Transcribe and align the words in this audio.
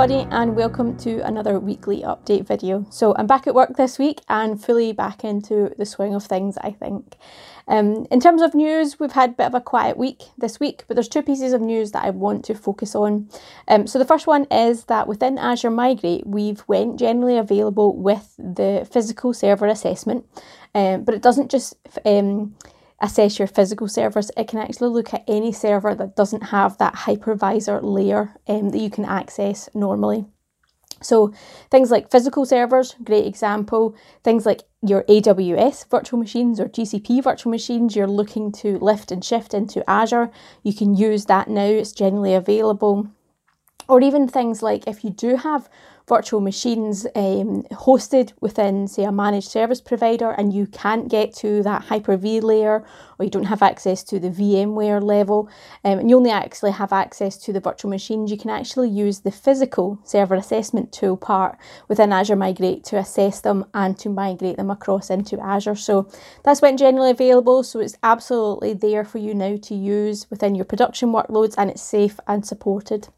everybody 0.00 0.26
and 0.34 0.56
welcome 0.56 0.96
to 0.96 1.18
another 1.26 1.60
weekly 1.60 2.00
update 2.00 2.46
video. 2.46 2.86
So 2.88 3.14
I'm 3.18 3.26
back 3.26 3.46
at 3.46 3.54
work 3.54 3.76
this 3.76 3.98
week 3.98 4.22
and 4.30 4.58
fully 4.58 4.94
back 4.94 5.24
into 5.24 5.74
the 5.76 5.84
swing 5.84 6.14
of 6.14 6.24
things 6.24 6.56
I 6.62 6.70
think. 6.70 7.16
Um, 7.68 8.06
in 8.10 8.18
terms 8.18 8.40
of 8.40 8.54
news, 8.54 8.98
we've 8.98 9.12
had 9.12 9.32
a 9.32 9.34
bit 9.34 9.46
of 9.48 9.54
a 9.54 9.60
quiet 9.60 9.98
week 9.98 10.22
this 10.38 10.58
week, 10.58 10.84
but 10.88 10.94
there's 10.94 11.06
two 11.06 11.20
pieces 11.20 11.52
of 11.52 11.60
news 11.60 11.92
that 11.92 12.02
I 12.02 12.08
want 12.08 12.46
to 12.46 12.54
focus 12.54 12.94
on. 12.94 13.28
Um, 13.68 13.86
so 13.86 13.98
the 13.98 14.06
first 14.06 14.26
one 14.26 14.46
is 14.50 14.84
that 14.84 15.06
within 15.06 15.36
Azure 15.36 15.70
Migrate, 15.70 16.26
we've 16.26 16.64
went 16.66 16.98
generally 16.98 17.36
available 17.36 17.94
with 17.94 18.34
the 18.38 18.88
physical 18.90 19.34
server 19.34 19.66
assessment, 19.66 20.24
um, 20.74 21.04
but 21.04 21.14
it 21.14 21.20
doesn't 21.20 21.50
just 21.50 21.74
um, 22.06 22.56
assess 23.00 23.38
your 23.38 23.48
physical 23.48 23.88
servers, 23.88 24.30
it 24.36 24.48
can 24.48 24.58
actually 24.58 24.88
look 24.88 25.12
at 25.14 25.24
any 25.26 25.52
server 25.52 25.94
that 25.94 26.16
doesn't 26.16 26.44
have 26.44 26.78
that 26.78 26.94
hypervisor 26.94 27.80
layer 27.82 28.34
um, 28.46 28.70
that 28.70 28.80
you 28.80 28.90
can 28.90 29.04
access 29.04 29.68
normally. 29.74 30.26
So 31.02 31.32
things 31.70 31.90
like 31.90 32.10
physical 32.10 32.44
servers, 32.44 32.94
great 33.02 33.26
example. 33.26 33.96
Things 34.22 34.44
like 34.44 34.64
your 34.82 35.02
AWS 35.04 35.88
virtual 35.90 36.18
machines 36.18 36.60
or 36.60 36.68
GCP 36.68 37.22
virtual 37.22 37.50
machines 37.50 37.96
you're 37.96 38.06
looking 38.06 38.52
to 38.52 38.78
lift 38.78 39.10
and 39.10 39.24
shift 39.24 39.54
into 39.54 39.88
Azure, 39.88 40.30
you 40.62 40.74
can 40.74 40.94
use 40.94 41.26
that 41.26 41.48
now. 41.48 41.64
It's 41.64 41.92
generally 41.92 42.34
available. 42.34 43.08
Or 43.90 44.00
even 44.00 44.28
things 44.28 44.62
like 44.62 44.86
if 44.86 45.02
you 45.02 45.10
do 45.10 45.34
have 45.34 45.68
virtual 46.06 46.40
machines 46.40 47.06
um, 47.16 47.64
hosted 47.72 48.32
within, 48.40 48.86
say, 48.86 49.02
a 49.02 49.10
managed 49.10 49.48
service 49.48 49.80
provider, 49.80 50.30
and 50.30 50.52
you 50.52 50.66
can't 50.66 51.08
get 51.08 51.34
to 51.36 51.62
that 51.64 51.82
Hyper 51.82 52.16
V 52.16 52.40
layer, 52.40 52.84
or 53.18 53.24
you 53.24 53.30
don't 53.30 53.44
have 53.44 53.62
access 53.62 54.04
to 54.04 54.20
the 54.20 54.30
VMware 54.30 55.02
level, 55.02 55.48
um, 55.84 55.98
and 55.98 56.08
you 56.08 56.16
only 56.16 56.30
actually 56.30 56.70
have 56.70 56.92
access 56.92 57.36
to 57.38 57.52
the 57.52 57.58
virtual 57.58 57.90
machines, 57.90 58.30
you 58.30 58.38
can 58.38 58.50
actually 58.50 58.88
use 58.88 59.20
the 59.20 59.32
physical 59.32 59.98
server 60.04 60.36
assessment 60.36 60.92
tool 60.92 61.16
part 61.16 61.58
within 61.88 62.12
Azure 62.12 62.36
Migrate 62.36 62.84
to 62.84 62.96
assess 62.96 63.40
them 63.40 63.64
and 63.74 63.98
to 63.98 64.08
migrate 64.08 64.56
them 64.56 64.70
across 64.70 65.10
into 65.10 65.40
Azure. 65.40 65.74
So 65.74 66.08
that's 66.44 66.62
when 66.62 66.76
generally 66.76 67.10
available. 67.10 67.64
So 67.64 67.80
it's 67.80 67.98
absolutely 68.04 68.72
there 68.72 69.04
for 69.04 69.18
you 69.18 69.34
now 69.34 69.56
to 69.62 69.74
use 69.74 70.30
within 70.30 70.54
your 70.54 70.64
production 70.64 71.10
workloads, 71.10 71.56
and 71.58 71.70
it's 71.70 71.82
safe 71.82 72.20
and 72.28 72.46
supported. 72.46 73.08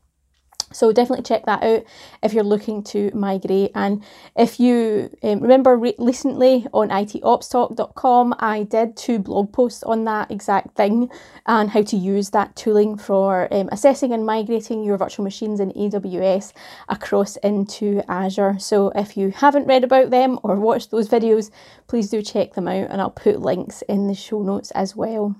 So 0.72 0.92
definitely 0.92 1.22
check 1.22 1.46
that 1.46 1.62
out 1.62 1.84
if 2.22 2.32
you're 2.32 2.44
looking 2.44 2.82
to 2.84 3.10
migrate. 3.14 3.72
And 3.74 4.02
if 4.36 4.58
you 4.58 5.10
um, 5.22 5.40
remember 5.40 5.76
re- 5.76 5.94
recently 5.98 6.66
on 6.72 6.88
itopstalk.com, 6.88 8.34
I 8.38 8.64
did 8.64 8.96
two 8.96 9.18
blog 9.18 9.52
posts 9.52 9.82
on 9.82 10.04
that 10.04 10.30
exact 10.30 10.76
thing 10.76 11.10
and 11.46 11.70
how 11.70 11.82
to 11.82 11.96
use 11.96 12.30
that 12.30 12.56
tooling 12.56 12.96
for 12.96 13.52
um, 13.52 13.68
assessing 13.72 14.12
and 14.12 14.26
migrating 14.26 14.84
your 14.84 14.96
virtual 14.96 15.24
machines 15.24 15.60
in 15.60 15.72
AWS 15.72 16.52
across 16.88 17.36
into 17.38 18.02
Azure. 18.08 18.56
So 18.58 18.90
if 18.94 19.16
you 19.16 19.30
haven't 19.30 19.66
read 19.66 19.84
about 19.84 20.10
them 20.10 20.38
or 20.42 20.56
watched 20.56 20.90
those 20.90 21.08
videos, 21.08 21.50
please 21.86 22.10
do 22.10 22.22
check 22.22 22.54
them 22.54 22.68
out 22.68 22.90
and 22.90 23.00
I'll 23.00 23.10
put 23.10 23.40
links 23.40 23.82
in 23.82 24.08
the 24.08 24.14
show 24.14 24.42
notes 24.42 24.70
as 24.72 24.96
well. 24.96 25.36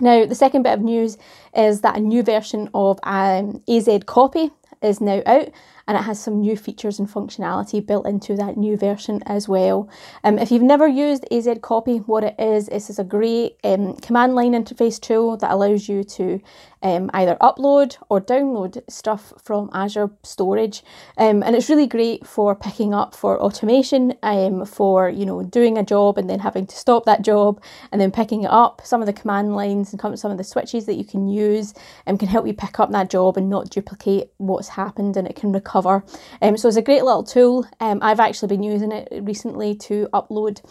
Now, 0.00 0.24
the 0.24 0.34
second 0.34 0.62
bit 0.62 0.72
of 0.72 0.80
news 0.80 1.18
is 1.54 1.82
that 1.82 1.96
a 1.96 2.00
new 2.00 2.22
version 2.22 2.70
of 2.74 2.98
um, 3.02 3.62
AZ 3.68 3.88
Copy 4.06 4.50
is 4.82 5.00
now 5.00 5.22
out 5.26 5.48
and 5.86 5.98
it 5.98 6.02
has 6.02 6.20
some 6.20 6.40
new 6.40 6.56
features 6.56 6.98
and 6.98 7.08
functionality 7.08 7.84
built 7.84 8.06
into 8.06 8.36
that 8.36 8.56
new 8.56 8.76
version 8.76 9.22
as 9.26 9.48
well. 9.48 9.88
Um, 10.24 10.38
if 10.38 10.50
you've 10.50 10.62
never 10.62 10.86
used 10.86 11.26
AZ 11.30 11.48
Copy, 11.62 11.98
what 11.98 12.24
it 12.24 12.36
is, 12.38 12.68
is 12.68 12.98
a 12.98 13.04
great 13.04 13.56
um, 13.64 13.94
command 13.96 14.34
line 14.34 14.52
interface 14.52 15.00
tool 15.00 15.36
that 15.38 15.50
allows 15.50 15.88
you 15.88 16.04
to 16.04 16.40
um, 16.82 17.10
either 17.14 17.36
upload 17.40 17.96
or 18.08 18.20
download 18.20 18.82
stuff 18.88 19.32
from 19.42 19.70
Azure 19.72 20.10
storage. 20.22 20.82
Um, 21.16 21.42
and 21.42 21.54
it's 21.54 21.68
really 21.68 21.86
great 21.86 22.26
for 22.26 22.54
picking 22.54 22.94
up 22.94 23.14
for 23.14 23.40
automation, 23.40 24.14
um, 24.22 24.64
for 24.64 25.08
you 25.08 25.26
know 25.26 25.42
doing 25.42 25.78
a 25.78 25.84
job 25.84 26.18
and 26.18 26.28
then 26.28 26.40
having 26.40 26.66
to 26.66 26.76
stop 26.76 27.04
that 27.04 27.22
job 27.22 27.62
and 27.92 28.00
then 28.00 28.10
picking 28.10 28.44
it 28.44 28.50
up. 28.50 28.82
Some 28.84 29.02
of 29.02 29.06
the 29.06 29.12
command 29.12 29.54
lines 29.54 29.92
and 29.92 30.18
some 30.18 30.30
of 30.30 30.38
the 30.38 30.44
switches 30.44 30.86
that 30.86 30.94
you 30.94 31.04
can 31.04 31.28
use 31.28 31.74
um, 32.06 32.18
can 32.18 32.28
help 32.28 32.46
you 32.46 32.54
pick 32.54 32.80
up 32.80 32.90
that 32.92 33.10
job 33.10 33.36
and 33.36 33.50
not 33.50 33.70
duplicate 33.70 34.32
what's 34.38 34.68
happened 34.68 35.16
and 35.16 35.28
it 35.28 35.36
can 35.36 35.52
recover. 35.52 36.04
Um, 36.42 36.56
so 36.56 36.68
it's 36.68 36.76
a 36.76 36.82
great 36.82 37.04
little 37.04 37.24
tool. 37.24 37.66
Um, 37.80 37.98
I've 38.02 38.20
actually 38.20 38.48
been 38.48 38.62
using 38.62 38.92
it 38.92 39.08
recently 39.22 39.74
to 39.76 40.08
upload 40.12 40.62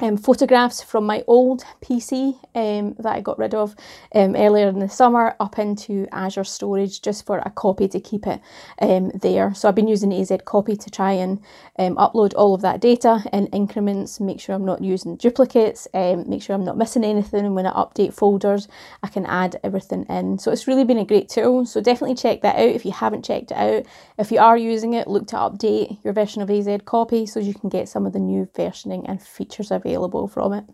um, 0.00 0.16
photographs 0.16 0.82
from 0.82 1.06
my 1.06 1.22
old 1.26 1.64
PC 1.80 2.36
um, 2.54 2.94
that 2.98 3.14
I 3.14 3.20
got 3.20 3.38
rid 3.38 3.54
of 3.54 3.76
um, 4.14 4.34
earlier 4.34 4.68
in 4.68 4.80
the 4.80 4.88
summer 4.88 5.36
up 5.38 5.58
into 5.58 6.08
Azure 6.10 6.44
storage 6.44 7.00
just 7.00 7.24
for 7.24 7.38
a 7.38 7.50
copy 7.50 7.86
to 7.88 8.00
keep 8.00 8.26
it 8.26 8.40
um, 8.80 9.10
there. 9.14 9.54
So 9.54 9.68
I've 9.68 9.74
been 9.74 9.88
using 9.88 10.12
AZ 10.12 10.32
Copy 10.44 10.76
to 10.76 10.90
try 10.90 11.12
and 11.12 11.40
um, 11.78 11.94
upload 11.96 12.34
all 12.36 12.54
of 12.54 12.62
that 12.62 12.80
data 12.80 13.22
in 13.32 13.46
increments, 13.48 14.18
make 14.18 14.40
sure 14.40 14.54
I'm 14.54 14.64
not 14.64 14.82
using 14.82 15.16
duplicates, 15.16 15.86
um, 15.94 16.28
make 16.28 16.42
sure 16.42 16.56
I'm 16.56 16.64
not 16.64 16.76
missing 16.76 17.04
anything. 17.04 17.44
And 17.44 17.54
when 17.54 17.66
I 17.66 17.72
update 17.72 18.14
folders, 18.14 18.66
I 19.02 19.08
can 19.08 19.26
add 19.26 19.60
everything 19.62 20.04
in. 20.08 20.38
So 20.38 20.50
it's 20.50 20.66
really 20.66 20.84
been 20.84 20.98
a 20.98 21.04
great 21.04 21.28
tool. 21.28 21.66
So 21.66 21.80
definitely 21.80 22.16
check 22.16 22.42
that 22.42 22.56
out 22.56 22.74
if 22.74 22.84
you 22.84 22.92
haven't 22.92 23.24
checked 23.24 23.52
it 23.52 23.56
out. 23.56 23.86
If 24.18 24.32
you 24.32 24.38
are 24.40 24.56
using 24.56 24.94
it, 24.94 25.06
look 25.06 25.28
to 25.28 25.36
update 25.36 26.02
your 26.02 26.12
version 26.12 26.42
of 26.42 26.50
AZ 26.50 26.68
Copy 26.84 27.26
so 27.26 27.38
you 27.38 27.54
can 27.54 27.68
get 27.68 27.88
some 27.88 28.06
of 28.06 28.12
the 28.12 28.18
new 28.18 28.48
versioning 28.54 29.04
and 29.06 29.22
features 29.22 29.70
available 29.70 29.83
available 29.84 30.28
from 30.28 30.52
it. 30.52 30.64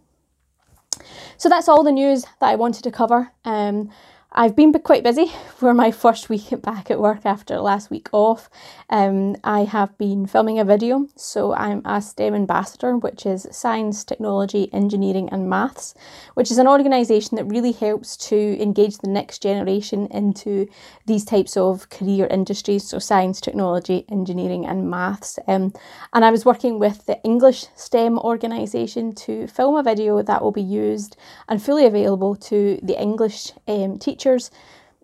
So 1.36 1.48
that's 1.48 1.68
all 1.68 1.82
the 1.82 1.92
news 1.92 2.24
that 2.40 2.48
I 2.48 2.56
wanted 2.56 2.84
to 2.84 2.90
cover. 2.90 3.32
Um, 3.44 3.90
I've 4.32 4.54
been 4.54 4.72
quite 4.72 5.02
busy 5.02 5.26
for 5.56 5.74
my 5.74 5.90
first 5.90 6.28
week 6.28 6.50
back 6.62 6.88
at 6.88 7.00
work 7.00 7.26
after 7.26 7.58
last 7.58 7.90
week 7.90 8.08
off. 8.12 8.48
Um, 8.88 9.34
I 9.42 9.64
have 9.64 9.98
been 9.98 10.26
filming 10.26 10.60
a 10.60 10.64
video, 10.64 11.08
so 11.16 11.52
I'm 11.52 11.82
a 11.84 12.00
STEM 12.00 12.34
ambassador, 12.34 12.96
which 12.96 13.26
is 13.26 13.48
Science, 13.50 14.04
Technology, 14.04 14.72
Engineering 14.72 15.28
and 15.32 15.50
Maths, 15.50 15.94
which 16.34 16.52
is 16.52 16.58
an 16.58 16.68
organisation 16.68 17.36
that 17.36 17.44
really 17.46 17.72
helps 17.72 18.16
to 18.28 18.62
engage 18.62 18.98
the 18.98 19.08
next 19.08 19.42
generation 19.42 20.06
into 20.12 20.68
these 21.06 21.24
types 21.24 21.56
of 21.56 21.88
career 21.88 22.28
industries, 22.28 22.84
so 22.84 23.00
science, 23.00 23.40
technology, 23.40 24.04
engineering 24.10 24.64
and 24.64 24.88
maths. 24.88 25.40
Um, 25.48 25.72
and 26.12 26.24
I 26.24 26.30
was 26.30 26.44
working 26.44 26.78
with 26.78 27.06
the 27.06 27.20
English 27.24 27.66
STEM 27.74 28.16
organisation 28.18 29.12
to 29.26 29.48
film 29.48 29.74
a 29.74 29.82
video 29.82 30.22
that 30.22 30.40
will 30.40 30.52
be 30.52 30.62
used 30.62 31.16
and 31.48 31.60
fully 31.60 31.84
available 31.84 32.36
to 32.36 32.78
the 32.80 33.00
English 33.00 33.52
um, 33.66 33.98
teachers 33.98 34.19
teachers, 34.20 34.50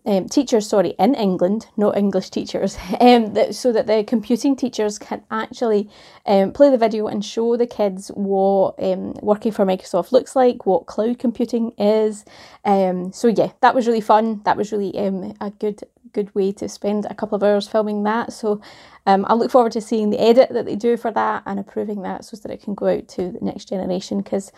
um, 0.04 0.28
teachers, 0.28 0.68
sorry, 0.68 0.90
in 0.98 1.14
England, 1.14 1.66
not 1.76 1.96
English 1.96 2.30
teachers, 2.30 2.76
um, 3.00 3.32
that, 3.34 3.54
so 3.54 3.72
that 3.72 3.86
the 3.86 4.04
computing 4.04 4.54
teachers 4.54 4.98
can 4.98 5.22
actually 5.30 5.88
um, 6.26 6.52
play 6.52 6.70
the 6.70 6.78
video 6.78 7.06
and 7.06 7.24
show 7.24 7.56
the 7.56 7.66
kids 7.66 8.08
what 8.14 8.74
um, 8.78 9.14
working 9.22 9.52
for 9.52 9.64
Microsoft 9.64 10.12
looks 10.12 10.36
like, 10.36 10.66
what 10.66 10.86
cloud 10.86 11.18
computing 11.18 11.72
is. 11.78 12.24
Um, 12.64 13.12
so 13.12 13.28
yeah, 13.28 13.52
that 13.62 13.74
was 13.74 13.86
really 13.86 14.00
fun. 14.00 14.42
That 14.44 14.56
was 14.56 14.70
really 14.70 14.96
um, 14.98 15.34
a 15.40 15.50
good 15.50 15.82
good 16.12 16.34
way 16.34 16.50
to 16.50 16.66
spend 16.66 17.04
a 17.04 17.14
couple 17.14 17.36
of 17.36 17.42
hours 17.42 17.68
filming 17.68 18.04
that. 18.04 18.32
So 18.32 18.62
I 19.06 19.34
look 19.34 19.50
forward 19.50 19.72
to 19.72 19.82
seeing 19.82 20.08
the 20.08 20.20
edit 20.20 20.48
that 20.50 20.64
they 20.64 20.74
do 20.74 20.96
for 20.96 21.10
that 21.10 21.42
and 21.44 21.60
approving 21.60 22.02
that 22.02 22.24
so 22.24 22.38
that 22.38 22.50
it 22.50 22.62
can 22.62 22.74
go 22.74 22.86
out 22.86 23.06
to 23.08 23.32
the 23.32 23.38
next 23.42 23.68
generation 23.68 24.22
because 24.22 24.50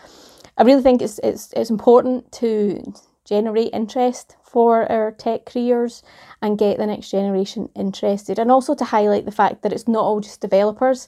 I 0.57 0.63
really 0.63 0.83
think 0.83 1.01
it's 1.01 1.19
it's 1.19 1.51
it's 1.55 1.69
important 1.69 2.31
to 2.33 2.93
generate 3.29 3.73
interest 3.73 4.35
for 4.41 4.91
our 4.91 5.11
tech 5.11 5.45
careers 5.45 6.01
and 6.41 6.57
get 6.57 6.77
the 6.77 6.87
next 6.87 7.11
generation 7.11 7.69
interested. 7.75 8.39
And 8.39 8.51
also 8.51 8.73
to 8.73 8.85
highlight 8.85 9.25
the 9.25 9.31
fact 9.31 9.61
that 9.61 9.71
it's 9.71 9.87
not 9.87 10.01
all 10.01 10.19
just 10.19 10.41
developers. 10.41 11.07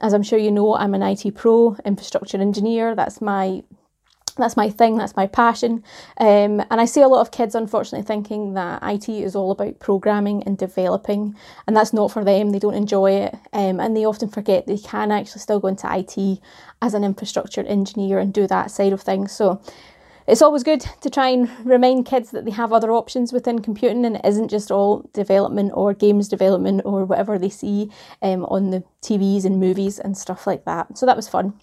As 0.00 0.12
I'm 0.12 0.22
sure 0.22 0.38
you 0.38 0.50
know, 0.50 0.74
I'm 0.74 0.94
an 0.94 1.02
IT 1.02 1.34
pro, 1.34 1.76
infrastructure 1.84 2.38
engineer. 2.38 2.94
That's 2.94 3.20
my 3.20 3.62
that's 4.36 4.56
my 4.56 4.70
thing, 4.70 4.96
that's 4.96 5.16
my 5.16 5.26
passion. 5.26 5.84
Um, 6.16 6.60
and 6.70 6.80
I 6.80 6.86
see 6.86 7.02
a 7.02 7.08
lot 7.08 7.20
of 7.20 7.30
kids, 7.30 7.54
unfortunately, 7.54 8.06
thinking 8.06 8.54
that 8.54 8.82
IT 8.82 9.08
is 9.08 9.36
all 9.36 9.50
about 9.50 9.78
programming 9.78 10.42
and 10.44 10.56
developing, 10.56 11.36
and 11.66 11.76
that's 11.76 11.92
not 11.92 12.10
for 12.10 12.24
them. 12.24 12.50
They 12.50 12.58
don't 12.58 12.74
enjoy 12.74 13.12
it, 13.12 13.34
um, 13.52 13.78
and 13.78 13.96
they 13.96 14.06
often 14.06 14.28
forget 14.28 14.66
they 14.66 14.78
can 14.78 15.12
actually 15.12 15.40
still 15.40 15.60
go 15.60 15.68
into 15.68 15.86
IT 15.86 16.40
as 16.80 16.94
an 16.94 17.04
infrastructure 17.04 17.62
engineer 17.62 18.18
and 18.18 18.32
do 18.32 18.46
that 18.46 18.70
side 18.70 18.94
of 18.94 19.02
things. 19.02 19.32
So 19.32 19.60
it's 20.26 20.42
always 20.42 20.62
good 20.62 20.84
to 21.00 21.10
try 21.10 21.28
and 21.28 21.50
remind 21.64 22.06
kids 22.06 22.30
that 22.30 22.44
they 22.44 22.50
have 22.50 22.72
other 22.72 22.92
options 22.92 23.32
within 23.32 23.60
computing 23.60 24.04
and 24.04 24.16
it 24.16 24.24
isn't 24.24 24.48
just 24.48 24.70
all 24.70 25.08
development 25.12 25.72
or 25.74 25.94
games 25.94 26.28
development 26.28 26.82
or 26.84 27.04
whatever 27.04 27.38
they 27.38 27.48
see 27.48 27.90
um, 28.22 28.44
on 28.46 28.70
the 28.70 28.84
TVs 29.02 29.44
and 29.44 29.58
movies 29.58 29.98
and 29.98 30.16
stuff 30.16 30.46
like 30.46 30.64
that. 30.64 30.96
So 30.96 31.06
that 31.06 31.16
was 31.16 31.28
fun. 31.28 31.54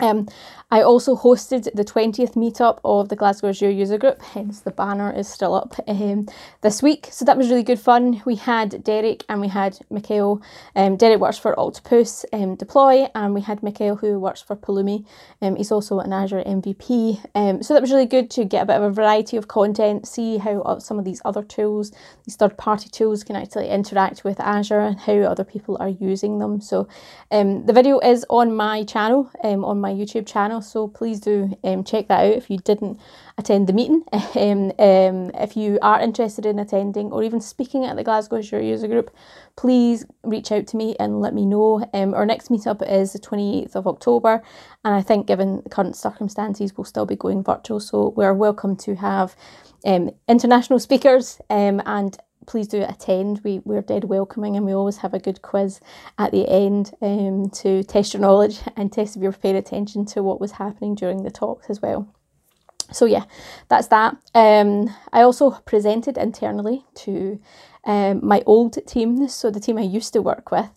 Um, 0.00 0.28
I 0.70 0.80
also 0.80 1.14
hosted 1.14 1.64
the 1.74 1.84
20th 1.84 2.32
meetup 2.32 2.78
of 2.82 3.10
the 3.10 3.16
Glasgow 3.16 3.50
Azure 3.50 3.68
user 3.68 3.98
group, 3.98 4.22
hence 4.22 4.60
the 4.60 4.70
banner 4.70 5.12
is 5.12 5.28
still 5.28 5.54
up 5.54 5.74
um, 5.86 6.26
this 6.62 6.82
week. 6.82 7.08
So 7.10 7.26
that 7.26 7.36
was 7.36 7.50
really 7.50 7.62
good 7.62 7.78
fun. 7.78 8.22
We 8.24 8.36
had 8.36 8.82
Derek 8.82 9.22
and 9.28 9.42
we 9.42 9.48
had 9.48 9.78
Mikhail. 9.90 10.40
Um, 10.74 10.96
Derek 10.96 11.20
works 11.20 11.36
for 11.36 11.58
Octopus 11.60 12.24
um, 12.32 12.54
Deploy 12.54 13.06
and 13.14 13.34
we 13.34 13.42
had 13.42 13.62
Mikhail 13.62 13.96
who 13.96 14.18
works 14.18 14.40
for 14.40 14.56
Pulumi. 14.56 15.04
Um, 15.42 15.56
he's 15.56 15.70
also 15.70 15.98
an 15.98 16.10
Azure 16.10 16.42
MVP. 16.42 17.22
Um, 17.34 17.62
so 17.62 17.74
that 17.74 17.82
was 17.82 17.92
really 17.92 18.06
good 18.06 18.30
to 18.30 18.46
get 18.46 18.62
a 18.62 18.66
bit 18.66 18.76
of 18.76 18.84
a 18.84 18.90
variety 18.90 19.36
of 19.36 19.48
content, 19.48 20.08
see 20.08 20.38
how 20.38 20.78
some 20.78 20.98
of 20.98 21.04
these 21.04 21.20
other 21.26 21.42
tools, 21.42 21.92
these 22.24 22.36
third 22.36 22.56
party 22.56 22.88
tools 22.88 23.24
can 23.24 23.36
actually 23.36 23.68
interact 23.68 24.24
with 24.24 24.40
Azure 24.40 24.80
and 24.80 24.98
how 25.00 25.18
other 25.18 25.44
people 25.44 25.76
are 25.80 25.90
using 25.90 26.38
them. 26.38 26.62
So 26.62 26.88
the 27.30 27.72
video 27.74 27.98
is 27.98 28.24
on 28.30 28.56
my 28.56 28.84
channel, 28.84 29.30
on 29.44 29.81
my 29.82 29.92
YouTube 29.92 30.26
channel. 30.26 30.62
So 30.62 30.88
please 30.88 31.20
do 31.20 31.54
um, 31.62 31.84
check 31.84 32.08
that 32.08 32.20
out 32.24 32.32
if 32.32 32.48
you 32.48 32.56
didn't 32.58 32.98
attend 33.36 33.66
the 33.66 33.72
meeting. 33.72 34.04
Um, 34.34 34.72
um, 34.78 35.30
if 35.34 35.56
you 35.56 35.78
are 35.82 36.00
interested 36.00 36.46
in 36.46 36.58
attending 36.58 37.12
or 37.12 37.22
even 37.22 37.40
speaking 37.40 37.84
at 37.84 37.96
the 37.96 38.04
Glasgow 38.04 38.38
Azure 38.38 38.62
User 38.62 38.88
Group, 38.88 39.14
please 39.56 40.06
reach 40.22 40.50
out 40.50 40.66
to 40.68 40.76
me 40.76 40.96
and 40.98 41.20
let 41.20 41.34
me 41.34 41.44
know. 41.44 41.84
Um, 41.92 42.14
our 42.14 42.24
next 42.24 42.48
meetup 42.48 42.88
is 42.88 43.12
the 43.12 43.18
28th 43.18 43.74
of 43.74 43.86
October, 43.86 44.42
and 44.84 44.94
I 44.94 45.02
think 45.02 45.26
given 45.26 45.60
the 45.64 45.70
current 45.70 45.96
circumstances, 45.96 46.76
we'll 46.76 46.84
still 46.84 47.04
be 47.04 47.16
going 47.16 47.42
virtual. 47.42 47.80
So 47.80 48.08
we're 48.16 48.34
welcome 48.34 48.76
to 48.76 48.94
have 48.96 49.36
um, 49.84 50.10
international 50.28 50.78
speakers 50.78 51.40
um, 51.50 51.82
and 51.84 52.16
please 52.46 52.68
do 52.68 52.82
attend. 52.82 53.40
We, 53.44 53.60
we're 53.64 53.82
dead 53.82 54.04
welcoming 54.04 54.56
and 54.56 54.66
we 54.66 54.72
always 54.72 54.98
have 54.98 55.14
a 55.14 55.18
good 55.18 55.42
quiz 55.42 55.80
at 56.18 56.32
the 56.32 56.48
end 56.48 56.92
um, 57.00 57.50
to 57.50 57.82
test 57.82 58.14
your 58.14 58.20
knowledge 58.20 58.60
and 58.76 58.92
test 58.92 59.16
if 59.16 59.22
you're 59.22 59.32
paying 59.32 59.56
attention 59.56 60.04
to 60.06 60.22
what 60.22 60.40
was 60.40 60.52
happening 60.52 60.94
during 60.94 61.22
the 61.22 61.30
talks 61.30 61.70
as 61.70 61.80
well. 61.80 62.08
So 62.92 63.06
yeah, 63.06 63.24
that's 63.68 63.88
that. 63.88 64.16
Um, 64.34 64.94
I 65.12 65.22
also 65.22 65.50
presented 65.50 66.18
internally 66.18 66.84
to 66.96 67.40
um, 67.84 68.24
my 68.26 68.42
old 68.46 68.78
team, 68.86 69.28
so 69.28 69.50
the 69.50 69.60
team 69.60 69.78
I 69.78 69.82
used 69.82 70.12
to 70.12 70.22
work 70.22 70.50
with. 70.50 70.68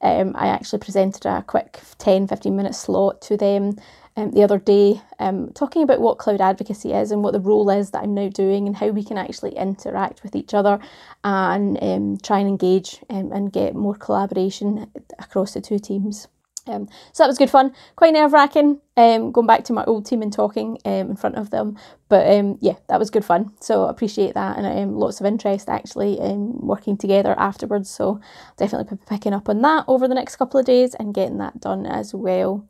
Um, 0.00 0.32
I 0.36 0.46
actually 0.48 0.78
presented 0.78 1.26
a 1.26 1.42
quick 1.42 1.80
10 1.98 2.26
15 2.26 2.56
minute 2.56 2.74
slot 2.74 3.20
to 3.22 3.36
them 3.36 3.76
um, 4.16 4.30
the 4.30 4.42
other 4.42 4.58
day, 4.58 5.00
um, 5.18 5.50
talking 5.54 5.82
about 5.82 6.00
what 6.00 6.18
cloud 6.18 6.40
advocacy 6.40 6.92
is 6.92 7.10
and 7.10 7.22
what 7.22 7.32
the 7.32 7.40
role 7.40 7.68
is 7.70 7.90
that 7.90 8.02
I'm 8.02 8.14
now 8.14 8.28
doing 8.28 8.66
and 8.66 8.76
how 8.76 8.88
we 8.88 9.02
can 9.02 9.18
actually 9.18 9.56
interact 9.56 10.22
with 10.22 10.36
each 10.36 10.54
other 10.54 10.78
and 11.24 11.78
um, 11.82 12.18
try 12.18 12.38
and 12.38 12.48
engage 12.48 13.00
um, 13.10 13.32
and 13.32 13.52
get 13.52 13.74
more 13.74 13.96
collaboration 13.96 14.90
across 15.18 15.54
the 15.54 15.60
two 15.60 15.78
teams. 15.78 16.28
Um, 16.66 16.88
so 17.12 17.22
that 17.22 17.28
was 17.28 17.36
good 17.38 17.50
fun. 17.50 17.74
Quite 17.96 18.14
nerve 18.14 18.32
wracking 18.32 18.80
um, 18.96 19.32
going 19.32 19.46
back 19.46 19.64
to 19.64 19.72
my 19.74 19.84
old 19.84 20.06
team 20.06 20.22
and 20.22 20.32
talking 20.32 20.76
in 20.84 21.16
front 21.16 21.34
of 21.34 21.50
them. 21.50 21.76
But 22.08 22.24
yeah, 22.62 22.76
that 22.88 22.98
was 22.98 23.10
good 23.10 23.24
fun. 23.24 23.52
So 23.60 23.84
I 23.84 23.90
appreciate 23.90 24.34
that 24.34 24.56
and 24.56 24.96
lots 24.96 25.20
of 25.20 25.26
interest 25.26 25.68
actually 25.68 26.18
in 26.18 26.52
working 26.60 26.96
together 26.96 27.34
afterwards. 27.36 27.90
So 27.90 28.20
definitely 28.56 28.96
picking 29.08 29.34
up 29.34 29.48
on 29.48 29.60
that 29.62 29.84
over 29.88 30.08
the 30.08 30.14
next 30.14 30.36
couple 30.36 30.58
of 30.58 30.64
days 30.64 30.94
and 30.94 31.12
getting 31.12 31.38
that 31.38 31.60
done 31.60 31.84
as 31.84 32.14
well. 32.14 32.66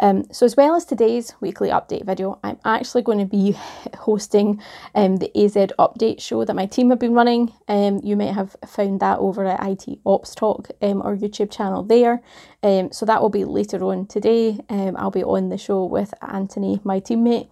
Um, 0.00 0.24
so 0.32 0.46
as 0.46 0.56
well 0.56 0.76
as 0.76 0.84
today's 0.84 1.34
weekly 1.40 1.70
update 1.70 2.04
video, 2.04 2.38
I'm 2.44 2.58
actually 2.64 3.02
going 3.02 3.18
to 3.18 3.24
be 3.24 3.52
hosting 3.98 4.60
um, 4.94 5.16
the 5.16 5.30
AZ 5.36 5.54
update 5.54 6.20
show 6.20 6.44
that 6.44 6.54
my 6.54 6.66
team 6.66 6.90
have 6.90 6.98
been 6.98 7.14
running. 7.14 7.52
Um, 7.66 8.00
you 8.02 8.16
may 8.16 8.28
have 8.28 8.56
found 8.66 9.00
that 9.00 9.18
over 9.18 9.44
at 9.44 9.60
IT 9.66 9.98
Ops 10.06 10.34
Talk, 10.34 10.68
um, 10.82 11.02
our 11.02 11.16
YouTube 11.16 11.50
channel 11.50 11.82
there. 11.82 12.22
Um, 12.62 12.92
so 12.92 13.06
that 13.06 13.20
will 13.20 13.30
be 13.30 13.44
later 13.44 13.82
on 13.84 14.06
today. 14.06 14.58
Um, 14.68 14.96
I'll 14.96 15.10
be 15.10 15.24
on 15.24 15.48
the 15.48 15.58
show 15.58 15.84
with 15.84 16.14
Anthony, 16.22 16.80
my 16.84 17.00
teammate. 17.00 17.48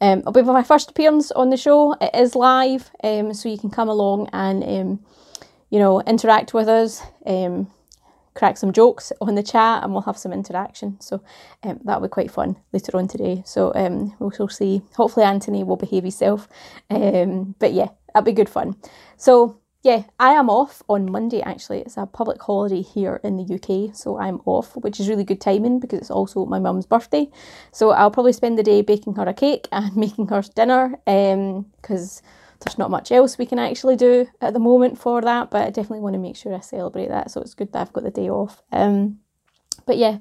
It'll 0.00 0.30
be 0.30 0.42
my 0.42 0.62
first 0.62 0.90
appearance 0.90 1.32
on 1.32 1.50
the 1.50 1.56
show. 1.56 1.94
It 1.94 2.14
is 2.14 2.36
live, 2.36 2.88
so 3.02 3.48
you 3.48 3.58
can 3.58 3.70
come 3.70 3.88
along 3.88 4.28
and 4.32 5.00
you 5.70 5.78
know 5.80 6.00
interact 6.02 6.54
with 6.54 6.68
us. 6.68 7.02
Um, 7.26 7.68
crack 8.34 8.56
some 8.56 8.72
jokes 8.72 9.12
on 9.20 9.34
the 9.34 9.42
chat 9.42 9.82
and 9.82 9.92
we'll 9.92 10.02
have 10.02 10.18
some 10.18 10.32
interaction. 10.32 11.00
So 11.00 11.22
um, 11.62 11.80
that'll 11.84 12.02
be 12.02 12.08
quite 12.08 12.30
fun 12.30 12.56
later 12.72 12.96
on 12.96 13.08
today. 13.08 13.42
So 13.46 13.72
um, 13.74 14.14
we'll, 14.18 14.32
we'll 14.38 14.48
see. 14.48 14.82
Hopefully, 14.96 15.26
Anthony 15.26 15.64
will 15.64 15.76
behave 15.76 16.04
himself. 16.04 16.48
Um, 16.90 17.54
but 17.58 17.72
yeah, 17.72 17.88
that'll 18.14 18.24
be 18.24 18.32
good 18.32 18.48
fun. 18.48 18.76
So 19.16 19.60
yeah, 19.82 20.04
I 20.18 20.32
am 20.32 20.50
off 20.50 20.82
on 20.88 21.10
Monday 21.10 21.40
actually. 21.40 21.80
It's 21.80 21.96
a 21.96 22.06
public 22.06 22.42
holiday 22.42 22.82
here 22.82 23.20
in 23.22 23.36
the 23.36 23.54
UK, 23.54 23.94
so 23.94 24.18
I'm 24.18 24.40
off, 24.44 24.76
which 24.76 24.98
is 25.00 25.08
really 25.08 25.24
good 25.24 25.40
timing 25.40 25.78
because 25.80 26.00
it's 26.00 26.10
also 26.10 26.44
my 26.46 26.58
mum's 26.58 26.86
birthday. 26.86 27.30
So 27.72 27.90
I'll 27.90 28.10
probably 28.10 28.32
spend 28.32 28.58
the 28.58 28.64
day 28.64 28.82
baking 28.82 29.14
her 29.14 29.28
a 29.28 29.34
cake 29.34 29.68
and 29.72 29.96
making 29.96 30.28
her 30.28 30.42
dinner 30.42 30.98
because. 31.06 32.22
Um, 32.22 32.34
there's 32.60 32.78
not 32.78 32.90
much 32.90 33.12
else 33.12 33.38
we 33.38 33.46
can 33.46 33.58
actually 33.58 33.96
do 33.96 34.26
at 34.40 34.52
the 34.52 34.58
moment 34.58 34.98
for 34.98 35.20
that, 35.20 35.50
but 35.50 35.62
I 35.62 35.70
definitely 35.70 36.00
want 36.00 36.14
to 36.14 36.20
make 36.20 36.36
sure 36.36 36.54
I 36.54 36.60
celebrate 36.60 37.08
that. 37.08 37.30
So 37.30 37.40
it's 37.40 37.54
good 37.54 37.72
that 37.72 37.80
I've 37.80 37.92
got 37.92 38.04
the 38.04 38.10
day 38.10 38.28
off. 38.28 38.62
Um, 38.72 39.18
but 39.86 39.96
yeah, 39.96 40.18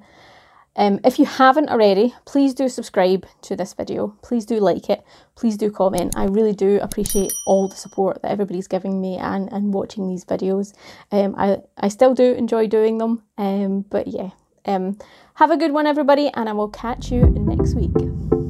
um, 0.76 1.00
if 1.04 1.18
you 1.18 1.26
haven't 1.26 1.70
already, 1.70 2.14
please 2.26 2.54
do 2.54 2.70
subscribe 2.70 3.26
to 3.42 3.56
this 3.56 3.74
video. 3.74 4.16
Please 4.22 4.46
do 4.46 4.60
like 4.60 4.90
it. 4.90 5.04
Please 5.36 5.58
do 5.58 5.72
comment. 5.72 6.14
I 6.16 6.26
really 6.26 6.54
do 6.54 6.80
appreciate 6.82 7.34
all 7.48 7.68
the 7.68 7.76
support 7.76 8.22
that 8.22 8.32
everybody's 8.32 8.68
giving 8.68 9.02
me 9.02 9.18
and, 9.18 9.52
and 9.52 9.74
watching 9.74 10.08
these 10.08 10.24
videos. 10.24 10.74
Um, 11.12 11.34
I, 11.36 11.58
I 11.78 11.88
still 11.88 12.14
do 12.14 12.34
enjoy 12.34 12.68
doing 12.68 13.00
them. 13.00 13.24
Um, 13.40 13.86
but 13.90 14.08
yeah, 14.08 14.30
um, 14.66 15.00
have 15.36 15.50
a 15.50 15.58
good 15.58 15.72
one, 15.72 15.88
everybody, 15.88 16.30
and 16.36 16.48
I 16.48 16.54
will 16.54 16.70
catch 16.70 17.12
you 17.12 17.26
next 17.26 17.74
week. 17.74 18.47